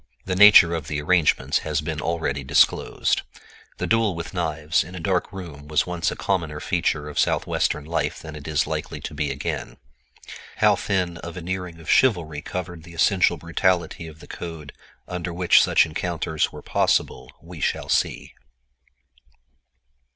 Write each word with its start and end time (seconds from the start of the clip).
The 0.25 0.35
nature 0.35 0.73
of 0.73 0.87
the 0.87 0.99
arrangements 0.99 1.59
has 1.59 1.79
been 1.79 2.01
already 2.01 2.43
disclosed. 2.43 3.21
The 3.77 3.85
duel 3.85 4.15
with 4.15 4.33
knives 4.33 4.83
in 4.83 4.95
a 4.95 4.99
dark 4.99 5.31
room 5.31 5.67
was 5.67 5.85
once 5.85 6.09
a 6.09 6.15
commoner 6.15 6.59
feature 6.59 7.07
of 7.07 7.19
Southwestern 7.19 7.85
life 7.85 8.19
than 8.19 8.35
it 8.35 8.47
is 8.47 8.65
likely 8.65 8.99
to 9.01 9.13
be 9.13 9.29
again. 9.29 9.77
How 10.55 10.75
thin 10.75 11.19
a 11.21 11.31
veneering 11.31 11.79
of 11.79 11.87
"chivalry" 11.87 12.41
covered 12.41 12.81
the 12.81 12.95
essential 12.95 13.37
brutality 13.37 14.07
of 14.07 14.21
the 14.21 14.27
code 14.27 14.73
under 15.07 15.31
which 15.31 15.61
such 15.61 15.85
encounters 15.85 16.51
were 16.51 16.63
possible 16.63 17.31
we 17.39 17.59
shall 17.59 17.87
see. 17.87 18.33